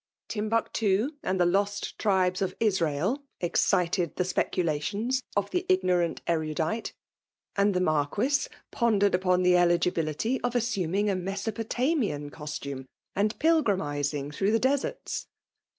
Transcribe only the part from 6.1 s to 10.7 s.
erudite; and the Marquis pondesed v^pfm the eligibility of